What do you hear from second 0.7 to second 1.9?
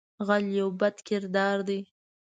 بد کردار دی